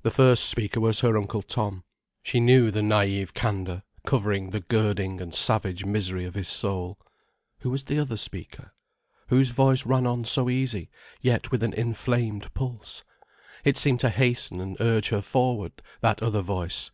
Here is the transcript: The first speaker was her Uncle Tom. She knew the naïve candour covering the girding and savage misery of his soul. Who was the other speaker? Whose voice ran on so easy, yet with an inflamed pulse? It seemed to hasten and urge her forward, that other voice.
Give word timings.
The 0.00 0.10
first 0.10 0.46
speaker 0.48 0.80
was 0.80 1.00
her 1.00 1.18
Uncle 1.18 1.42
Tom. 1.42 1.84
She 2.22 2.40
knew 2.40 2.70
the 2.70 2.80
naïve 2.80 3.34
candour 3.34 3.82
covering 4.06 4.48
the 4.48 4.60
girding 4.62 5.20
and 5.20 5.34
savage 5.34 5.84
misery 5.84 6.24
of 6.24 6.32
his 6.32 6.48
soul. 6.48 6.98
Who 7.58 7.68
was 7.68 7.84
the 7.84 7.98
other 7.98 8.16
speaker? 8.16 8.72
Whose 9.28 9.50
voice 9.50 9.84
ran 9.84 10.06
on 10.06 10.24
so 10.24 10.48
easy, 10.48 10.88
yet 11.20 11.50
with 11.50 11.62
an 11.62 11.74
inflamed 11.74 12.54
pulse? 12.54 13.04
It 13.62 13.76
seemed 13.76 14.00
to 14.00 14.08
hasten 14.08 14.62
and 14.62 14.78
urge 14.80 15.10
her 15.10 15.20
forward, 15.20 15.82
that 16.00 16.22
other 16.22 16.40
voice. 16.40 16.90